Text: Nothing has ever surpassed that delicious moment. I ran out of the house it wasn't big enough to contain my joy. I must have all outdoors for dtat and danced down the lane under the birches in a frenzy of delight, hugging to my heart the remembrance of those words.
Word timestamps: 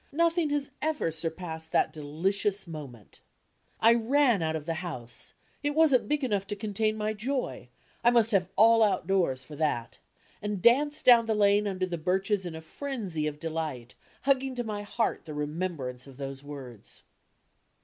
Nothing 0.11 0.49
has 0.49 0.71
ever 0.81 1.11
surpassed 1.11 1.71
that 1.73 1.93
delicious 1.93 2.65
moment. 2.65 3.19
I 3.79 3.93
ran 3.93 4.41
out 4.41 4.55
of 4.55 4.65
the 4.65 4.73
house 4.81 5.35
it 5.61 5.75
wasn't 5.75 6.07
big 6.09 6.23
enough 6.23 6.47
to 6.47 6.55
contain 6.55 6.97
my 6.97 7.13
joy. 7.13 7.69
I 8.03 8.09
must 8.09 8.31
have 8.31 8.49
all 8.55 8.81
outdoors 8.81 9.43
for 9.45 9.55
dtat 9.55 9.99
and 10.41 10.59
danced 10.59 11.05
down 11.05 11.27
the 11.27 11.35
lane 11.35 11.67
under 11.67 11.85
the 11.85 11.99
birches 11.99 12.47
in 12.47 12.55
a 12.55 12.61
frenzy 12.61 13.27
of 13.27 13.37
delight, 13.39 13.93
hugging 14.23 14.55
to 14.55 14.63
my 14.63 14.81
heart 14.81 15.25
the 15.25 15.35
remembrance 15.35 16.07
of 16.07 16.17
those 16.17 16.43
words. 16.43 17.03